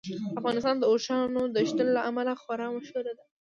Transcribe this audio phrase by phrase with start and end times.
[0.39, 3.23] افغانستان د اوښانو د شتون له امله خورا مشهور دی.